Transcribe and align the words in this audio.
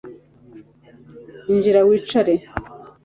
Injira 1.51 1.79
wicare 1.87 2.33